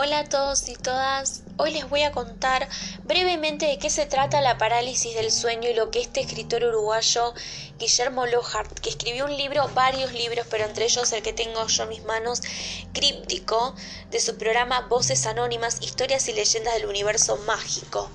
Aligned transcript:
Hola 0.00 0.20
a 0.20 0.24
todos 0.28 0.68
y 0.68 0.76
todas. 0.76 1.42
Hoy 1.56 1.72
les 1.72 1.90
voy 1.90 2.02
a 2.02 2.12
contar 2.12 2.68
brevemente 3.02 3.66
de 3.66 3.80
qué 3.80 3.90
se 3.90 4.06
trata 4.06 4.40
la 4.40 4.56
parálisis 4.56 5.12
del 5.16 5.32
sueño 5.32 5.68
y 5.68 5.74
lo 5.74 5.90
que 5.90 6.00
este 6.00 6.20
escritor 6.20 6.62
uruguayo 6.62 7.34
Guillermo 7.80 8.24
Lohart, 8.26 8.78
que 8.78 8.90
escribió 8.90 9.24
un 9.24 9.36
libro, 9.36 9.68
varios 9.74 10.12
libros, 10.12 10.46
pero 10.48 10.66
entre 10.66 10.84
ellos 10.84 11.10
el 11.10 11.24
que 11.24 11.32
tengo 11.32 11.66
yo 11.66 11.82
en 11.82 11.88
mis 11.88 12.04
manos, 12.04 12.42
críptico, 12.92 13.74
de 14.12 14.20
su 14.20 14.38
programa 14.38 14.82
Voces 14.82 15.26
Anónimas, 15.26 15.78
Historias 15.82 16.28
y 16.28 16.32
Leyendas 16.32 16.74
del 16.74 16.86
Universo 16.86 17.36
Mágico. 17.38 18.08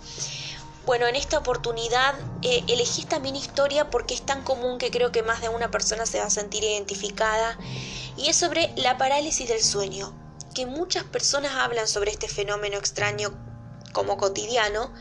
Bueno, 0.85 1.05
en 1.07 1.17
esta 1.17 1.37
oportunidad 1.37 2.15
eh, 2.43 2.63
elegí 2.69 3.01
esta 3.01 3.19
mini 3.19 3.39
historia 3.39 3.89
porque 3.89 4.13
es 4.13 4.21
tan 4.21 4.45
común 4.45 4.77
que 4.77 4.89
creo 4.89 5.11
que 5.11 5.21
más 5.21 5.41
de 5.41 5.49
una 5.49 5.69
persona 5.69 6.05
se 6.05 6.19
va 6.19 6.27
a 6.27 6.29
sentir 6.29 6.63
identificada 6.63 7.57
y 8.15 8.29
es 8.29 8.37
sobre 8.37 8.71
la 8.77 8.97
parálisis 8.97 9.49
del 9.49 9.61
sueño 9.61 10.22
que 10.53 10.65
muchas 10.65 11.03
personas 11.03 11.53
hablan 11.53 11.87
sobre 11.87 12.11
este 12.11 12.27
fenómeno 12.27 12.77
extraño 12.77 13.33
como 13.91 14.17
cotidiano 14.17 14.93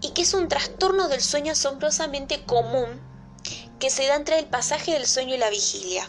y 0.00 0.10
que 0.10 0.22
es 0.22 0.34
un 0.34 0.48
trastorno 0.48 1.08
del 1.08 1.22
sueño 1.22 1.52
asombrosamente 1.52 2.44
común 2.44 3.00
que 3.78 3.90
se 3.90 4.06
da 4.06 4.16
entre 4.16 4.38
el 4.38 4.46
pasaje 4.46 4.92
del 4.92 5.06
sueño 5.06 5.34
y 5.34 5.38
la 5.38 5.50
vigilia. 5.50 6.08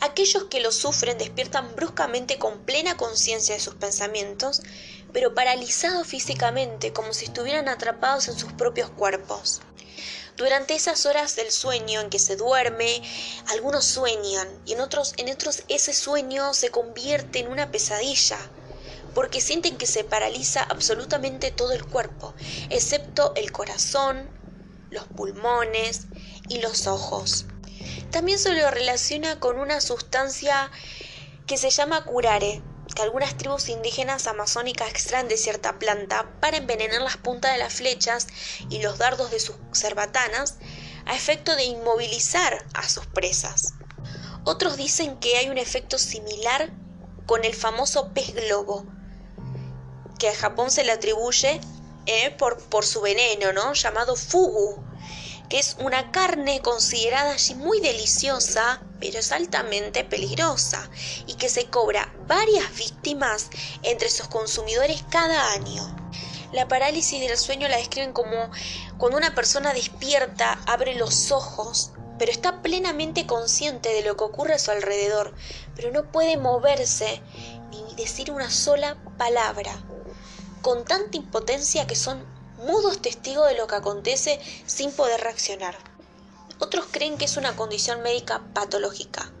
Aquellos 0.00 0.44
que 0.44 0.60
lo 0.60 0.72
sufren 0.72 1.18
despiertan 1.18 1.74
bruscamente 1.76 2.38
con 2.38 2.60
plena 2.60 2.96
conciencia 2.96 3.54
de 3.54 3.60
sus 3.60 3.74
pensamientos, 3.74 4.62
pero 5.12 5.34
paralizados 5.34 6.06
físicamente 6.06 6.94
como 6.94 7.12
si 7.12 7.26
estuvieran 7.26 7.68
atrapados 7.68 8.28
en 8.28 8.38
sus 8.38 8.52
propios 8.54 8.88
cuerpos. 8.88 9.60
Durante 10.36 10.74
esas 10.74 11.06
horas 11.06 11.36
del 11.36 11.52
sueño 11.52 12.00
en 12.00 12.10
que 12.10 12.18
se 12.18 12.36
duerme, 12.36 13.02
algunos 13.48 13.84
sueñan 13.84 14.48
y 14.64 14.72
en 14.72 14.80
otros, 14.80 15.14
en 15.16 15.30
otros 15.30 15.62
ese 15.68 15.92
sueño 15.92 16.54
se 16.54 16.70
convierte 16.70 17.40
en 17.40 17.48
una 17.48 17.70
pesadilla, 17.70 18.38
porque 19.14 19.40
sienten 19.40 19.76
que 19.76 19.86
se 19.86 20.04
paraliza 20.04 20.62
absolutamente 20.62 21.50
todo 21.50 21.72
el 21.72 21.84
cuerpo, 21.84 22.34
excepto 22.70 23.34
el 23.36 23.52
corazón, 23.52 24.30
los 24.90 25.06
pulmones 25.08 26.06
y 26.48 26.60
los 26.60 26.86
ojos. 26.86 27.46
También 28.10 28.38
se 28.38 28.52
lo 28.52 28.70
relaciona 28.70 29.38
con 29.40 29.58
una 29.58 29.80
sustancia 29.80 30.70
que 31.46 31.56
se 31.56 31.70
llama 31.70 32.04
curare, 32.04 32.62
que 32.94 33.02
algunas 33.02 33.36
tribus 33.36 33.68
indígenas 33.68 34.26
amazónicas 34.26 34.90
extraen 34.90 35.28
de 35.28 35.36
cierta 35.36 35.78
planta 35.78 36.30
para 36.40 36.56
envenenar 36.56 37.02
las 37.02 37.16
puntas 37.16 37.52
de 37.52 37.58
las 37.58 37.74
flechas 37.74 38.26
y 38.68 38.82
los 38.82 38.98
dardos 38.98 39.30
de 39.30 39.40
sus 39.40 39.56
cerbatanas 39.72 40.56
a 41.06 41.14
efecto 41.14 41.56
de 41.56 41.64
inmovilizar 41.64 42.64
a 42.74 42.88
sus 42.88 43.06
presas. 43.06 43.74
Otros 44.44 44.76
dicen 44.76 45.18
que 45.18 45.36
hay 45.36 45.48
un 45.48 45.58
efecto 45.58 45.98
similar 45.98 46.70
con 47.26 47.44
el 47.44 47.54
famoso 47.54 48.12
pez 48.12 48.34
globo, 48.34 48.86
que 50.18 50.28
a 50.28 50.34
Japón 50.34 50.70
se 50.70 50.84
le 50.84 50.92
atribuye 50.92 51.60
eh, 52.06 52.30
por, 52.38 52.58
por 52.68 52.84
su 52.84 53.00
veneno, 53.00 53.52
¿no? 53.52 53.72
llamado 53.74 54.16
fugu, 54.16 54.82
que 55.48 55.58
es 55.58 55.76
una 55.80 56.10
carne 56.12 56.60
considerada 56.62 57.32
allí 57.32 57.54
muy 57.54 57.80
deliciosa, 57.80 58.82
pero 59.00 59.18
es 59.18 59.32
altamente 59.32 60.04
peligrosa, 60.04 60.88
y 61.26 61.34
que 61.34 61.48
se 61.48 61.66
cobra 61.66 62.12
varias 62.26 62.76
víctimas 62.76 63.50
entre 63.82 64.10
sus 64.10 64.28
consumidores 64.28 65.04
cada 65.10 65.52
año. 65.52 65.82
La 66.52 66.68
parálisis 66.68 67.20
del 67.20 67.38
sueño 67.38 67.68
la 67.68 67.76
describen 67.76 68.12
como 68.12 68.50
cuando 68.98 69.18
una 69.18 69.34
persona 69.34 69.72
despierta, 69.72 70.60
abre 70.66 70.94
los 70.96 71.30
ojos, 71.30 71.92
pero 72.18 72.32
está 72.32 72.60
plenamente 72.60 73.24
consciente 73.24 73.94
de 73.94 74.02
lo 74.02 74.16
que 74.16 74.24
ocurre 74.24 74.54
a 74.54 74.58
su 74.58 74.70
alrededor, 74.70 75.32
pero 75.74 75.90
no 75.90 76.10
puede 76.10 76.36
moverse 76.36 77.22
ni 77.70 77.94
decir 77.94 78.30
una 78.30 78.50
sola 78.50 78.98
palabra, 79.16 79.72
con 80.60 80.84
tanta 80.84 81.16
impotencia 81.16 81.86
que 81.86 81.96
son 81.96 82.22
mudos 82.58 83.00
testigos 83.00 83.48
de 83.48 83.56
lo 83.56 83.66
que 83.66 83.76
acontece 83.76 84.40
sin 84.66 84.92
poder 84.92 85.20
reaccionar. 85.20 85.89
Otros 86.60 86.84
creen 86.90 87.16
que 87.16 87.24
es 87.24 87.38
una 87.38 87.56
condición 87.56 88.02
médica 88.02 88.44
patológica, 88.52 89.32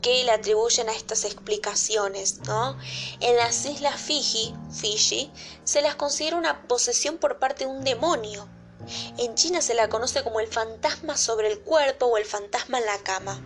que 0.00 0.22
le 0.22 0.30
atribuyen 0.30 0.88
a 0.88 0.92
estas 0.92 1.24
explicaciones, 1.24 2.38
¿no? 2.46 2.78
En 3.18 3.36
las 3.36 3.66
islas 3.66 4.00
Fiji, 4.00 4.54
Fiji, 4.70 5.32
se 5.64 5.82
las 5.82 5.96
considera 5.96 6.36
una 6.36 6.68
posesión 6.68 7.18
por 7.18 7.40
parte 7.40 7.64
de 7.64 7.70
un 7.72 7.82
demonio. 7.82 8.48
En 9.18 9.34
China 9.34 9.60
se 9.60 9.74
la 9.74 9.88
conoce 9.88 10.22
como 10.22 10.38
el 10.38 10.46
fantasma 10.46 11.16
sobre 11.16 11.50
el 11.50 11.58
cuerpo 11.58 12.06
o 12.06 12.16
el 12.16 12.24
fantasma 12.24 12.78
en 12.78 12.86
la 12.86 12.98
cama. 12.98 13.44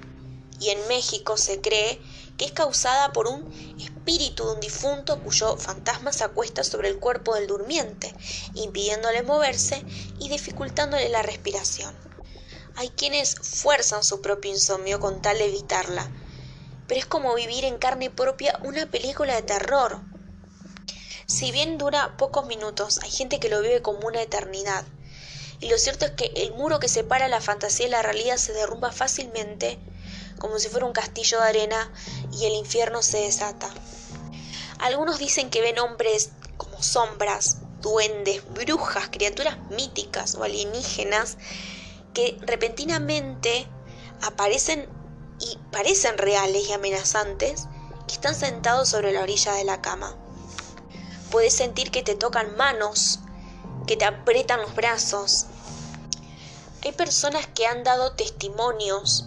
Y 0.61 0.69
en 0.69 0.87
México 0.89 1.39
se 1.39 1.63
cree 1.63 1.99
que 2.37 2.45
es 2.45 2.53
causada 2.53 3.15
por 3.15 3.29
un 3.29 3.51
espíritu 3.81 4.45
de 4.45 4.53
un 4.53 4.61
difunto 4.61 5.23
cuyo 5.23 5.57
fantasma 5.57 6.13
se 6.13 6.25
acuesta 6.25 6.65
sobre 6.65 6.91
el 6.91 6.99
cuerpo 6.99 7.35
del 7.35 7.47
durmiente, 7.47 8.15
impidiéndole 8.53 9.23
moverse 9.23 9.83
y 10.19 10.29
dificultándole 10.29 11.09
la 11.09 11.23
respiración. 11.23 12.10
Hay 12.81 12.89
quienes 12.89 13.35
fuerzan 13.35 14.03
su 14.03 14.23
propio 14.23 14.51
insomnio 14.51 15.01
con 15.01 15.21
tal 15.21 15.37
de 15.37 15.45
evitarla, 15.45 16.09
pero 16.87 16.99
es 16.99 17.05
como 17.05 17.35
vivir 17.35 17.67
en 17.67 17.77
carne 17.77 18.09
propia 18.09 18.59
una 18.65 18.87
película 18.87 19.35
de 19.35 19.43
terror. 19.43 20.01
Si 21.27 21.53
bien 21.53 21.77
dura 21.77 22.17
pocos 22.17 22.47
minutos, 22.47 23.01
hay 23.03 23.11
gente 23.11 23.39
que 23.39 23.51
lo 23.51 23.61
vive 23.61 23.83
como 23.83 24.07
una 24.07 24.23
eternidad. 24.23 24.87
Y 25.61 25.69
lo 25.69 25.77
cierto 25.77 26.07
es 26.07 26.13
que 26.13 26.33
el 26.37 26.55
muro 26.55 26.81
que 26.81 26.89
separa 26.89 27.29
la 27.29 27.43
fantasía 27.43 27.87
y 27.87 27.91
la 27.91 28.01
realidad 28.01 28.39
se 28.39 28.55
derrumba 28.55 28.93
fácilmente 28.93 29.79
como 30.39 30.59
si 30.59 30.71
fuera 30.71 30.87
un 30.87 30.95
castillo 30.95 31.39
de 31.39 31.49
arena 31.49 31.93
y 32.33 32.47
el 32.47 32.55
infierno 32.55 33.03
se 33.03 33.19
desata. 33.19 33.69
Algunos 34.79 35.19
dicen 35.19 35.51
que 35.51 35.61
ven 35.61 35.79
hombres 35.81 36.31
como 36.57 36.83
sombras, 36.83 37.59
duendes, 37.83 38.43
brujas, 38.55 39.11
criaturas 39.11 39.59
míticas 39.69 40.35
o 40.35 40.45
alienígenas 40.45 41.37
que 42.15 42.39
repentinamente 42.43 43.67
aparecen 44.23 44.89
y 45.39 45.59
parecen 45.71 46.19
reales 46.19 46.69
y 46.69 46.73
amenazantes 46.73 47.67
que 48.07 48.15
están 48.15 48.35
sentados 48.35 48.89
sobre 48.89 49.13
la 49.13 49.23
orilla 49.23 49.55
de 49.55 49.65
la 49.65 49.81
cama. 49.81 50.17
Puedes 51.31 51.55
sentir 51.55 51.91
que 51.91 52.03
te 52.03 52.15
tocan 52.15 52.57
manos, 52.57 53.21
que 53.87 53.97
te 53.97 54.05
aprietan 54.05 54.61
los 54.61 54.75
brazos. 54.75 55.47
Hay 56.85 56.93
personas 56.93 57.47
que 57.47 57.67
han 57.67 57.85
dado 57.85 58.13
testimonios 58.13 59.27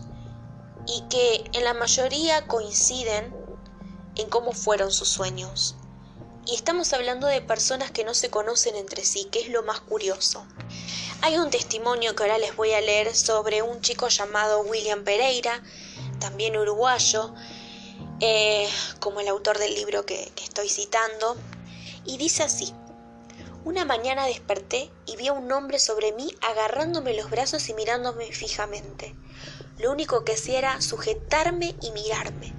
y 0.86 1.02
que 1.10 1.50
en 1.54 1.64
la 1.64 1.74
mayoría 1.74 2.46
coinciden 2.48 3.34
en 4.16 4.30
cómo 4.30 4.52
fueron 4.52 4.92
sus 4.92 5.08
sueños. 5.10 5.76
Y 6.46 6.56
estamos 6.56 6.92
hablando 6.92 7.28
de 7.28 7.42
personas 7.42 7.92
que 7.92 8.04
no 8.04 8.14
se 8.14 8.30
conocen 8.30 8.76
entre 8.76 9.06
sí, 9.06 9.26
que 9.32 9.40
es 9.40 9.50
lo 9.50 9.64
más 9.64 9.80
curioso. 9.80 10.46
Hay 11.26 11.38
un 11.38 11.50
testimonio 11.50 12.18
que 12.18 12.24
ahora 12.24 12.38
les 12.38 12.54
voy 12.54 12.74
a 12.74 12.82
leer 12.82 13.16
sobre 13.16 13.62
un 13.62 13.80
chico 13.80 14.10
llamado 14.10 14.60
William 14.60 15.06
Pereira, 15.06 15.64
también 16.20 16.58
uruguayo, 16.58 17.34
eh, 18.20 18.68
como 19.00 19.22
el 19.22 19.30
autor 19.30 19.58
del 19.58 19.74
libro 19.74 20.06
que, 20.06 20.34
que 20.36 20.44
estoy 20.44 20.68
citando, 20.68 21.38
y 22.04 22.18
dice 22.18 22.44
así. 22.44 22.74
Una 23.64 23.86
mañana 23.86 24.26
desperté 24.26 24.92
y 25.06 25.16
vi 25.16 25.30
a 25.30 25.32
un 25.32 25.50
hombre 25.50 25.80
sobre 25.80 26.12
mí 26.12 26.36
agarrándome 26.42 27.14
los 27.14 27.30
brazos 27.30 27.70
y 27.70 27.74
mirándome 27.74 28.30
fijamente. 28.34 29.16
Lo 29.78 29.94
único 29.94 30.26
que 30.26 30.34
hacía 30.34 30.58
era 30.58 30.82
sujetarme 30.82 31.74
y 31.82 31.92
mirarme. 31.92 32.54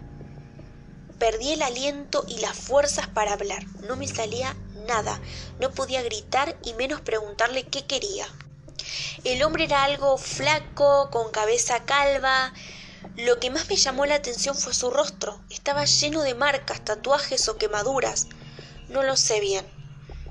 Perdí 1.19 1.53
el 1.53 1.61
aliento 1.61 2.25
y 2.27 2.39
las 2.39 2.57
fuerzas 2.57 3.09
para 3.09 3.35
hablar. 3.35 3.63
No 3.87 3.97
me 3.97 4.09
salía 4.09 4.57
nada. 4.89 5.21
No 5.61 5.71
podía 5.71 6.03
gritar 6.03 6.57
y 6.65 6.73
menos 6.73 7.03
preguntarle 7.03 7.65
qué 7.65 7.85
quería. 7.87 8.27
El 9.25 9.43
hombre 9.43 9.65
era 9.65 9.85
algo 9.85 10.19
flaco, 10.19 11.11
con 11.11 11.31
cabeza 11.31 11.85
calva. 11.85 12.53
Lo 13.17 13.39
que 13.39 13.51
más 13.51 13.69
me 13.69 13.77
llamó 13.77 14.07
la 14.07 14.17
atención 14.17 14.57
fue 14.57 14.75
su 14.75 14.91
rostro. 14.91 15.41
Estaba 15.51 15.85
lleno 15.85 16.23
de 16.23 16.35
marcas, 16.35 16.85
tatuajes 16.85 17.49
o 17.49 17.57
quemaduras. 17.57 18.27
No 18.89 19.03
lo 19.03 19.17
sé 19.17 19.41
bien. 19.41 19.67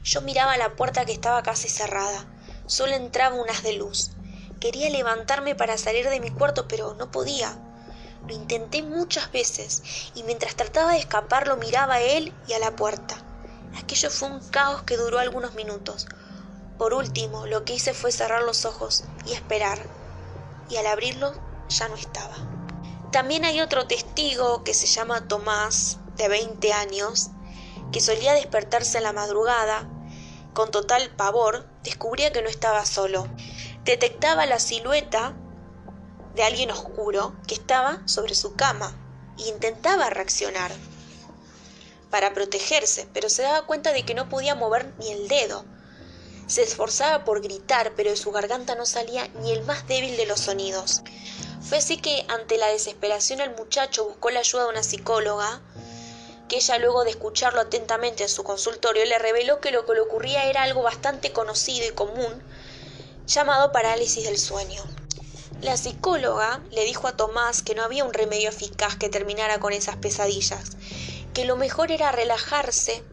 Yo 0.04 0.22
miraba 0.22 0.58
la 0.58 0.76
puerta 0.76 1.06
que 1.06 1.14
estaba 1.14 1.44
casi 1.44 1.70
cerrada. 1.70 2.26
Solo 2.66 2.94
entraba 2.94 3.36
un 3.36 3.50
haz 3.50 3.64
de 3.64 3.74
luz. 3.74 4.12
Quería 4.60 4.90
levantarme 4.90 5.56
para 5.56 5.78
salir 5.78 6.10
de 6.10 6.20
mi 6.20 6.30
cuarto, 6.30 6.68
pero 6.68 6.94
no 6.94 7.12
podía. 7.12 7.58
Lo 8.28 8.34
intenté 8.34 8.82
muchas 8.82 9.32
veces 9.32 9.84
y 10.16 10.24
mientras 10.24 10.56
trataba 10.56 10.94
de 10.94 11.00
escapar 11.00 11.48
lo 11.48 11.58
miraba 11.58 11.96
a 11.96 12.02
él 12.02 12.34
y 12.48 12.54
a 12.54 12.60
la 12.60 12.76
puerta. 12.76 13.16
Aquello 13.78 14.10
fue 14.10 14.30
un 14.30 14.40
caos 14.50 14.84
que 14.84 14.98
duró 14.98 15.20
algunos 15.20 15.56
minutos. 15.56 16.08
Por 16.84 16.94
último, 16.94 17.48
lo 17.48 17.64
que 17.64 17.76
hice 17.76 17.94
fue 17.94 18.12
cerrar 18.12 18.44
los 18.44 18.66
ojos 18.66 19.06
y 19.26 19.32
esperar. 19.32 19.80
Y 20.68 20.76
al 20.76 20.86
abrirlos 20.86 21.34
ya 21.70 21.88
no 21.88 21.96
estaba. 21.96 22.36
También 23.10 23.46
hay 23.46 23.62
otro 23.62 23.88
testigo 23.88 24.66
que 24.66 24.74
se 24.74 24.86
llama 24.88 25.30
Tomás, 25.30 26.00
de 26.18 26.28
20 26.28 26.74
años, 26.74 27.30
que 27.94 28.02
solía 28.02 28.34
despertarse 28.34 28.98
en 28.98 29.06
la 29.06 29.14
madrugada. 29.14 29.90
Con 30.54 30.72
total 30.72 31.10
pavor, 31.16 31.70
descubría 31.84 32.34
que 32.34 32.42
no 32.42 32.50
estaba 32.50 32.86
solo 32.86 33.30
detectaba 33.86 34.46
la 34.46 34.60
silueta 34.60 35.38
de 36.36 36.44
alguien 36.44 36.70
oscuro 36.70 37.34
que 37.48 37.56
estaba 37.56 38.06
sobre 38.10 38.36
su 38.36 38.58
cama 38.58 38.94
e 39.40 39.48
intentaba 39.48 40.10
reaccionar. 40.10 40.74
para 42.10 42.34
protegerse, 42.34 43.08
pero 43.14 43.30
se 43.30 43.42
daba 43.42 43.66
cuenta 43.68 43.94
de 43.94 44.04
que 44.04 44.16
no 44.16 44.28
podía 44.28 44.54
mover 44.54 44.94
ni 45.00 45.10
el 45.14 45.30
dedo. 45.30 45.64
Se 46.54 46.62
esforzaba 46.62 47.26
por 47.26 47.42
gritar, 47.42 47.94
pero 47.96 48.12
de 48.12 48.16
su 48.16 48.30
garganta 48.32 48.76
no 48.76 48.86
salía 48.86 49.28
ni 49.42 49.52
el 49.52 49.64
más 49.64 49.88
débil 49.88 50.16
de 50.18 50.28
los 50.28 50.40
sonidos. 50.40 51.02
Fue 51.68 51.80
así 51.80 51.98
que, 51.98 52.28
ante 52.28 52.60
la 52.60 52.68
desesperación, 52.68 53.42
el 53.42 53.56
muchacho 53.56 54.06
buscó 54.06 54.30
la 54.30 54.42
ayuda 54.42 54.66
de 54.66 54.70
una 54.70 54.84
psicóloga, 54.84 55.64
que 56.48 56.58
ella 56.58 56.78
luego 56.78 57.06
de 57.06 57.10
escucharlo 57.10 57.60
atentamente 57.60 58.22
en 58.22 58.30
su 58.30 58.44
consultorio 58.44 59.04
le 59.04 59.18
reveló 59.18 59.62
que 59.62 59.72
lo 59.72 59.84
que 59.88 59.96
le 59.96 60.02
ocurría 60.02 60.46
era 60.46 60.62
algo 60.62 60.84
bastante 60.84 61.32
conocido 61.32 61.88
y 61.88 61.92
común, 61.94 62.44
llamado 63.26 63.72
parálisis 63.72 64.24
del 64.24 64.38
sueño. 64.38 64.84
La 65.60 65.76
psicóloga 65.76 66.62
le 66.70 66.86
dijo 66.86 67.08
a 67.08 67.18
Tomás 67.18 67.64
que 67.64 67.74
no 67.74 67.82
había 67.82 68.06
un 68.06 68.14
remedio 68.14 68.50
eficaz 68.50 68.96
que 68.96 69.10
terminara 69.10 69.60
con 69.60 69.74
esas 69.74 69.96
pesadillas, 69.96 70.78
que 71.34 71.46
lo 71.46 71.56
mejor 71.56 71.92
era 71.92 72.12
relajarse 72.12 73.04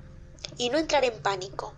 y 0.58 0.69
no 0.69 0.76
entrar 0.76 1.06
en 1.06 1.22
pánico. 1.22 1.75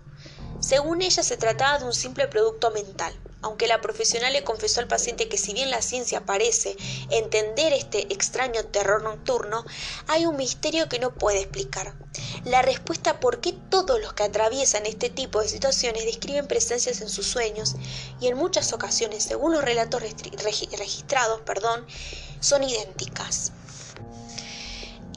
Según 0.62 1.03
ella 1.03 1.25
se 1.25 1.37
trataba 1.37 1.81
de 1.81 1.87
un 1.87 1.93
simple 1.93 2.29
producto 2.29 2.70
mental, 2.70 3.12
aunque 3.43 3.67
la 3.67 3.81
profesional 3.81 4.32
le 4.32 4.44
confesó 4.44 4.81
al 4.81 4.87
paciente 4.87 5.29
que 5.29 5.37
si 5.37 5.53
bien 5.53 5.73
la 5.73 5.82
ciencia 5.82 6.25
parece 6.25 6.76
entender 7.11 7.73
este 7.73 8.12
extraño 8.12 8.64
terror 8.67 9.03
nocturno, 9.03 9.64
hay 10.06 10.25
un 10.25 10.37
misterio 10.37 10.88
que 10.88 11.00
no 11.00 11.19
puede 11.19 11.41
explicar. 11.41 11.97
La 12.44 12.62
respuesta 12.62 13.19
por 13.19 13.41
qué 13.41 13.53
todos 13.70 14.00
los 14.00 14.12
que 14.12 14.23
atraviesan 14.23 14.87
este 14.87 15.11
tipo 15.11 15.41
de 15.41 15.49
situaciones 15.49 16.05
describen 16.05 16.47
presencias 16.47 17.00
en 17.00 17.09
sus 17.09 17.26
sueños 17.26 17.75
y 18.20 18.29
en 18.29 18.37
muchas 18.37 18.73
ocasiones, 18.73 19.25
según 19.25 19.55
los 19.55 19.64
relatos 19.64 20.00
registrados, 20.00 21.41
perdón, 21.41 21.85
son 22.38 22.62
idénticas. 22.62 23.50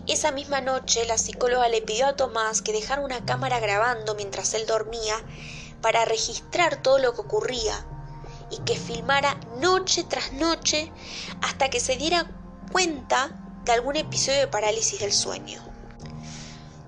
Esa 0.07 0.31
misma 0.31 0.61
noche 0.61 1.05
la 1.05 1.17
psicóloga 1.17 1.67
le 1.67 1.81
pidió 1.81 2.05
a 2.05 2.15
Tomás 2.15 2.61
que 2.61 2.71
dejara 2.71 3.01
una 3.01 3.25
cámara 3.25 3.59
grabando 3.59 4.13
mientras 4.13 4.53
él 4.53 4.67
dormía 4.67 5.15
para 5.81 6.05
registrar 6.05 6.79
todo 6.81 6.99
lo 6.99 7.15
que 7.15 7.21
ocurría 7.21 7.87
y 8.51 8.59
que 8.59 8.77
filmara 8.77 9.33
noche 9.59 10.03
tras 10.03 10.31
noche 10.33 10.91
hasta 11.41 11.69
que 11.69 11.79
se 11.79 11.97
diera 11.97 12.29
cuenta 12.71 13.31
de 13.63 13.71
algún 13.71 13.95
episodio 13.95 14.41
de 14.41 14.47
parálisis 14.47 14.99
del 14.99 15.11
sueño. 15.11 15.59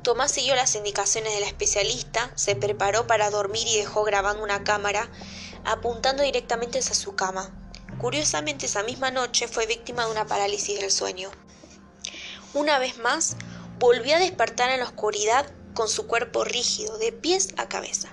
Tomás 0.03 0.31
siguió 0.31 0.55
las 0.55 0.75
indicaciones 0.75 1.33
de 1.33 1.39
la 1.39 1.47
especialista, 1.47 2.31
se 2.35 2.55
preparó 2.55 3.07
para 3.07 3.31
dormir 3.31 3.67
y 3.67 3.77
dejó 3.77 4.03
grabando 4.03 4.43
una 4.43 4.63
cámara 4.63 5.09
apuntando 5.65 6.21
directamente 6.21 6.79
hacia 6.79 6.93
su 6.93 7.15
cama. 7.15 7.51
Curiosamente 7.97 8.67
esa 8.67 8.83
misma 8.83 9.09
noche 9.09 9.47
fue 9.47 9.65
víctima 9.65 10.05
de 10.05 10.11
una 10.11 10.27
parálisis 10.27 10.79
del 10.79 10.91
sueño. 10.91 11.31
Una 12.57 12.79
vez 12.79 12.97
más, 12.97 13.35
volvió 13.77 14.15
a 14.15 14.19
despertar 14.19 14.71
en 14.71 14.79
la 14.79 14.87
oscuridad 14.87 15.45
con 15.75 15.87
su 15.87 16.07
cuerpo 16.07 16.43
rígido, 16.43 16.97
de 16.97 17.11
pies 17.11 17.49
a 17.55 17.69
cabeza. 17.69 18.09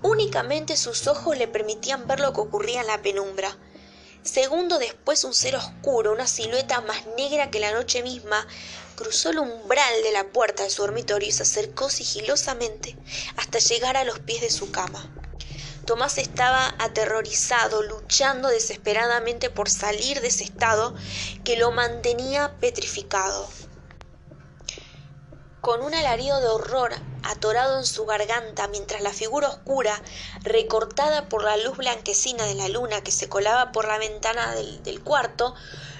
Únicamente 0.00 0.76
sus 0.76 1.08
ojos 1.08 1.36
le 1.36 1.48
permitían 1.48 2.06
ver 2.06 2.20
lo 2.20 2.32
que 2.32 2.40
ocurría 2.40 2.82
en 2.82 2.86
la 2.86 3.02
penumbra. 3.02 3.58
Segundo 4.22 4.78
después 4.78 5.24
un 5.24 5.34
ser 5.34 5.56
oscuro, 5.56 6.12
una 6.12 6.28
silueta 6.28 6.80
más 6.82 7.04
negra 7.16 7.50
que 7.50 7.58
la 7.58 7.72
noche 7.72 8.04
misma, 8.04 8.46
cruzó 8.94 9.30
el 9.30 9.40
umbral 9.40 10.02
de 10.04 10.12
la 10.12 10.28
puerta 10.28 10.62
de 10.62 10.70
su 10.70 10.82
dormitorio 10.82 11.28
y 11.28 11.32
se 11.32 11.42
acercó 11.42 11.90
sigilosamente 11.90 12.96
hasta 13.38 13.58
llegar 13.58 13.96
a 13.96 14.04
los 14.04 14.20
pies 14.20 14.40
de 14.40 14.50
su 14.50 14.70
cama. 14.70 15.12
Tomás 15.84 16.16
estaba 16.18 16.76
aterrorizado, 16.78 17.82
luchando 17.82 18.50
desesperadamente 18.50 19.50
por 19.50 19.68
salir 19.68 20.20
de 20.20 20.28
ese 20.28 20.44
estado 20.44 20.94
que 21.42 21.56
lo 21.56 21.72
mantenía 21.72 22.54
petrificado. 22.60 23.48
Con 25.60 25.82
un 25.82 25.92
alarido 25.94 26.40
de 26.40 26.46
horror 26.46 26.94
atorado 27.22 27.78
en 27.78 27.84
su 27.84 28.06
garganta 28.06 28.66
mientras 28.68 29.02
la 29.02 29.12
figura 29.12 29.50
oscura, 29.50 30.00
recortada 30.42 31.28
por 31.28 31.44
la 31.44 31.58
luz 31.58 31.76
blanquecina 31.76 32.46
de 32.46 32.54
la 32.54 32.68
luna 32.68 33.02
que 33.02 33.12
se 33.12 33.28
colaba 33.28 33.70
por 33.70 33.86
la 33.86 33.98
ventana 33.98 34.54
del, 34.54 34.82
del 34.82 35.02
cuarto, 35.02 35.54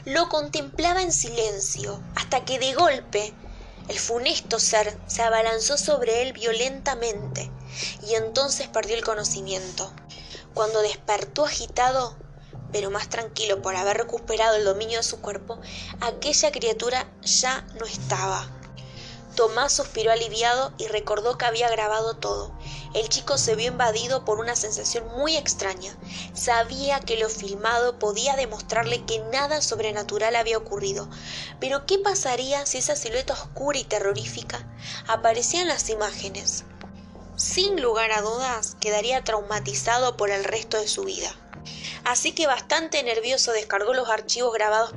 lo 0.07 0.31
contemplaba 0.31 1.03
en 1.03 1.13
silencio, 1.13 2.03
hasta 2.15 2.43
que 2.47 2.59
de 2.59 2.73
golpe 2.73 3.35
el 3.89 3.99
funesto 3.99 4.59
ser 4.59 4.99
se 5.07 5.21
abalanzó 5.23 5.77
sobre 5.77 6.23
él 6.23 6.33
violentamente, 6.33 7.51
y 8.09 8.15
entonces 8.15 8.67
perdió 8.69 8.97
el 8.97 9.05
conocimiento. 9.05 9.93
Cuando 10.55 10.81
despertó 10.81 11.45
agitado, 11.45 12.17
pero 12.73 12.91
más 12.91 13.11
tranquilo 13.11 13.61
por 13.61 13.77
haber 13.77 13.99
recuperado 13.99 14.57
el 14.57 14.65
dominio 14.65 14.97
de 14.97 15.05
su 15.05 15.21
cuerpo, 15.21 15.61
aquella 16.01 16.51
criatura 16.51 17.13
ya 17.21 17.67
no 17.79 17.85
estaba 17.85 18.60
Tomás 19.41 19.73
suspiró 19.73 20.13
aliviado 20.13 20.71
y 20.77 20.87
recordó 20.89 21.39
que 21.39 21.47
había 21.47 21.71
grabado 21.71 22.13
todo. 22.13 22.53
El 22.93 23.09
chico 23.09 23.39
se 23.39 23.55
vio 23.55 23.69
invadido 23.69 24.23
por 24.27 24.39
una 24.39 24.55
sensación 24.55 25.07
muy 25.17 25.35
extraña. 25.39 25.97
Sabía 26.35 27.01
que 27.01 27.17
lo 27.17 27.31
filmado 27.31 27.99
podía 27.99 28.37
demostrarle 28.37 29.07
que 29.07 29.21
nada 29.33 29.63
sobrenatural 29.63 30.37
había 30.37 30.59
ocurrido. 30.59 31.09
Pero 31.59 31.87
¿qué 31.87 31.99
pasaría 31.99 32.67
si 32.67 32.77
esa 32.77 32.97
silueta 32.97 33.33
oscura 33.33 33.79
y 33.79 33.85
terrorífica 33.85 34.69
aparecía 35.09 35.63
en 35.63 35.69
las 35.69 35.89
imágenes? 35.89 36.65
Sin 37.35 37.81
lugar 37.81 38.13
a 38.13 38.21
dudas, 38.21 38.77
quedaría 38.79 39.25
traumatizado 39.25 40.19
por 40.19 40.29
el 40.29 40.45
resto 40.45 40.77
de 40.77 40.87
su 40.87 41.05
vida 41.05 41.35
así 42.11 42.33
que 42.33 42.47
bastante 42.47 43.03
nervioso 43.03 43.53
descargó 43.53 43.95
los 43.95 44.09
archivos 44.09 44.53
grabados 44.53 44.93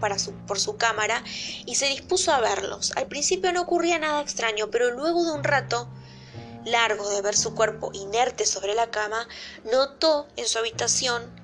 por 0.48 0.60
su 0.60 0.78
cámara 0.78 1.24
y 1.66 1.76
se 1.76 1.88
dispuso 1.88 2.32
a 2.32 2.40
verlos. 2.40 2.92
Al 2.96 3.08
principio 3.08 3.52
no 3.52 3.62
ocurría 3.62 4.00
nada 4.00 4.22
extraño, 4.22 4.70
pero 4.72 4.92
luego 4.92 5.24
de 5.24 5.32
un 5.32 5.44
rato 5.44 5.90
largo 6.66 7.10
de 7.10 7.22
ver 7.22 7.36
su 7.36 7.56
cuerpo 7.56 7.92
inerte 7.94 8.46
sobre 8.46 8.74
la 8.74 8.90
cama, 8.90 9.28
notó 9.66 10.28
en 10.38 10.48
su 10.48 10.60
habitación 10.60 11.44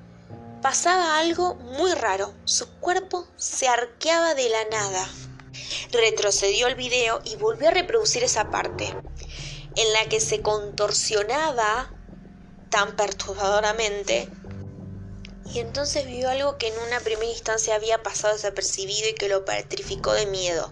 pasaba 0.61 1.17
algo 1.17 1.55
muy 1.55 1.93
raro. 1.93 2.33
Su 2.45 2.69
cuerpo 2.79 3.27
se 3.37 3.67
arqueaba 3.67 4.33
de 4.35 4.49
la 4.49 4.65
nada. 4.65 5.07
Retrocedió 5.91 6.67
el 6.67 6.75
video 6.75 7.21
y 7.23 7.35
volvió 7.35 7.69
a 7.69 7.71
reproducir 7.71 8.23
esa 8.23 8.49
parte, 8.51 8.93
en 9.75 9.93
la 9.93 10.07
que 10.09 10.19
se 10.19 10.41
contorsionaba 10.41 11.91
tan 12.69 12.95
perturbadoramente 12.95 14.29
y 15.51 15.59
entonces 15.59 16.05
vio 16.05 16.29
algo 16.29 16.57
que 16.57 16.67
en 16.67 16.77
una 16.87 16.99
primera 16.99 17.31
instancia 17.31 17.75
había 17.75 18.03
pasado 18.03 18.33
desapercibido 18.33 19.09
y 19.09 19.13
que 19.13 19.29
lo 19.29 19.45
petrificó 19.45 20.13
de 20.13 20.27
miedo. 20.27 20.71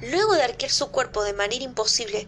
Luego 0.00 0.34
de 0.34 0.44
arquear 0.44 0.70
su 0.70 0.90
cuerpo 0.90 1.22
de 1.24 1.34
manera 1.34 1.62
imposible, 1.62 2.26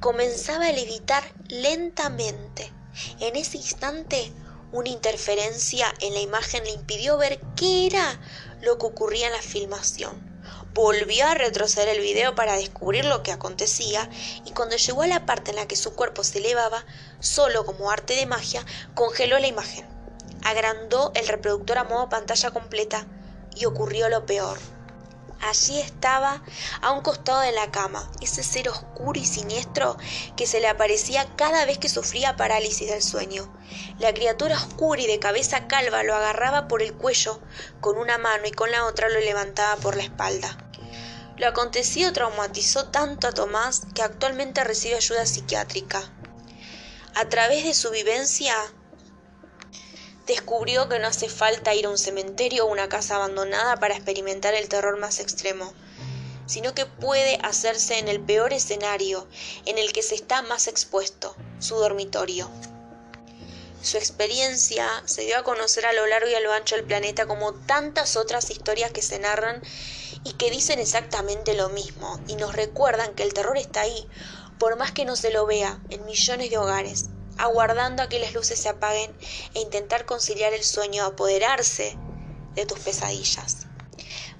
comenzaba 0.00 0.66
a 0.66 0.72
levitar 0.72 1.22
lentamente. 1.48 2.72
En 3.20 3.36
ese 3.36 3.58
instante, 3.58 4.32
una 4.72 4.88
interferencia 4.88 5.92
en 6.00 6.14
la 6.14 6.20
imagen 6.20 6.64
le 6.64 6.70
impidió 6.70 7.18
ver 7.18 7.40
qué 7.56 7.86
era 7.86 8.20
lo 8.62 8.78
que 8.78 8.86
ocurría 8.86 9.26
en 9.26 9.32
la 9.32 9.42
filmación. 9.42 10.26
Volvió 10.72 11.26
a 11.26 11.34
retroceder 11.34 11.88
el 11.88 12.00
video 12.00 12.34
para 12.34 12.56
descubrir 12.56 13.04
lo 13.04 13.22
que 13.22 13.32
acontecía 13.32 14.08
y 14.46 14.52
cuando 14.52 14.76
llegó 14.76 15.02
a 15.02 15.08
la 15.08 15.26
parte 15.26 15.50
en 15.50 15.56
la 15.56 15.66
que 15.66 15.76
su 15.76 15.94
cuerpo 15.94 16.24
se 16.24 16.38
elevaba, 16.38 16.86
solo 17.20 17.66
como 17.66 17.90
arte 17.90 18.14
de 18.14 18.26
magia, 18.26 18.64
congeló 18.94 19.38
la 19.38 19.48
imagen 19.48 19.97
agrandó 20.48 21.12
el 21.14 21.28
reproductor 21.28 21.78
a 21.78 21.84
modo 21.84 22.08
pantalla 22.08 22.50
completa 22.50 23.06
y 23.54 23.66
ocurrió 23.66 24.08
lo 24.08 24.24
peor. 24.24 24.58
Allí 25.40 25.78
estaba, 25.78 26.42
a 26.80 26.90
un 26.90 27.02
costado 27.02 27.40
de 27.40 27.52
la 27.52 27.70
cama, 27.70 28.10
ese 28.20 28.42
ser 28.42 28.68
oscuro 28.68 29.20
y 29.20 29.24
siniestro 29.24 29.96
que 30.36 30.46
se 30.46 30.60
le 30.60 30.66
aparecía 30.66 31.28
cada 31.36 31.64
vez 31.64 31.78
que 31.78 31.88
sufría 31.88 32.36
parálisis 32.36 32.88
del 32.88 33.02
sueño. 33.02 33.48
La 33.98 34.12
criatura 34.12 34.56
oscura 34.56 35.00
y 35.00 35.06
de 35.06 35.20
cabeza 35.20 35.68
calva 35.68 36.02
lo 36.02 36.16
agarraba 36.16 36.66
por 36.66 36.82
el 36.82 36.94
cuello 36.94 37.40
con 37.80 37.98
una 37.98 38.18
mano 38.18 38.46
y 38.46 38.50
con 38.50 38.72
la 38.72 38.84
otra 38.84 39.08
lo 39.08 39.20
levantaba 39.20 39.76
por 39.76 39.96
la 39.96 40.02
espalda. 40.02 40.58
Lo 41.36 41.46
acontecido 41.46 42.12
traumatizó 42.12 42.86
tanto 42.86 43.28
a 43.28 43.32
Tomás 43.32 43.82
que 43.94 44.02
actualmente 44.02 44.64
recibe 44.64 44.96
ayuda 44.96 45.24
psiquiátrica. 45.24 46.02
A 47.14 47.28
través 47.28 47.62
de 47.64 47.74
su 47.74 47.90
vivencia, 47.90 48.56
descubrió 50.28 50.88
que 50.90 50.98
no 50.98 51.08
hace 51.08 51.28
falta 51.28 51.74
ir 51.74 51.86
a 51.86 51.90
un 51.90 51.98
cementerio 51.98 52.66
o 52.66 52.70
una 52.70 52.88
casa 52.88 53.16
abandonada 53.16 53.80
para 53.80 53.94
experimentar 53.94 54.54
el 54.54 54.68
terror 54.68 54.98
más 54.98 55.20
extremo, 55.20 55.72
sino 56.46 56.74
que 56.74 56.86
puede 56.86 57.38
hacerse 57.42 57.98
en 57.98 58.08
el 58.08 58.20
peor 58.20 58.52
escenario 58.52 59.26
en 59.64 59.78
el 59.78 59.92
que 59.92 60.02
se 60.02 60.14
está 60.14 60.42
más 60.42 60.68
expuesto, 60.68 61.34
su 61.58 61.76
dormitorio. 61.76 62.50
Su 63.80 63.96
experiencia 63.96 64.86
se 65.06 65.22
dio 65.22 65.38
a 65.38 65.44
conocer 65.44 65.86
a 65.86 65.94
lo 65.94 66.06
largo 66.06 66.28
y 66.28 66.34
a 66.34 66.40
lo 66.40 66.52
ancho 66.52 66.76
del 66.76 66.84
planeta 66.84 67.26
como 67.26 67.54
tantas 67.54 68.16
otras 68.16 68.50
historias 68.50 68.90
que 68.90 69.02
se 69.02 69.18
narran 69.18 69.62
y 70.24 70.34
que 70.34 70.50
dicen 70.50 70.78
exactamente 70.78 71.54
lo 71.54 71.70
mismo 71.70 72.20
y 72.28 72.36
nos 72.36 72.54
recuerdan 72.54 73.14
que 73.14 73.22
el 73.22 73.32
terror 73.32 73.56
está 73.56 73.82
ahí, 73.82 74.08
por 74.58 74.76
más 74.76 74.92
que 74.92 75.06
no 75.06 75.16
se 75.16 75.30
lo 75.30 75.46
vea 75.46 75.80
en 75.88 76.04
millones 76.04 76.50
de 76.50 76.58
hogares, 76.58 77.06
aguardando 77.38 78.02
a 78.02 78.08
que 78.08 78.18
las 78.18 78.34
luces 78.34 78.58
se 78.58 78.68
apaguen 78.68 79.16
e 79.54 79.60
intentar 79.60 80.04
conciliar 80.04 80.52
el 80.52 80.64
sueño, 80.64 81.04
apoderarse 81.04 81.96
de 82.54 82.66
tus 82.66 82.78
pesadillas. 82.80 83.66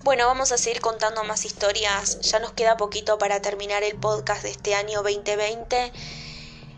Bueno, 0.02 0.26
vamos 0.26 0.52
a 0.52 0.58
seguir 0.58 0.80
contando 0.80 1.24
más 1.24 1.44
historias. 1.44 2.20
Ya 2.20 2.38
nos 2.38 2.52
queda 2.52 2.76
poquito 2.76 3.18
para 3.18 3.40
terminar 3.40 3.82
el 3.82 3.96
podcast 3.96 4.42
de 4.42 4.50
este 4.50 4.74
año 4.74 5.02
2020. 5.02 5.92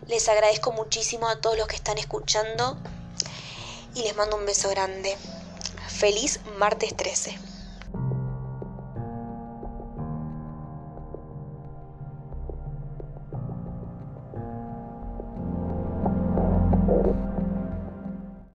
Les 0.07 0.27
agradezco 0.29 0.71
muchísimo 0.71 1.27
a 1.27 1.39
todos 1.39 1.57
los 1.57 1.67
que 1.67 1.75
están 1.75 1.97
escuchando 1.97 2.77
y 3.95 4.03
les 4.03 4.15
mando 4.15 4.37
un 4.37 4.45
beso 4.45 4.69
grande. 4.69 5.17
Feliz 5.87 6.39
martes 6.57 6.95
13. 6.95 7.50